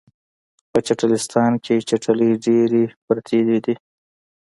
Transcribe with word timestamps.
په 0.71 0.79
چټلستان 0.87 1.51
کې 1.63 1.85
چټلۍ 1.89 2.31
ډیرې 2.45 2.83
پراتې 3.05 3.39
دي 3.65 3.75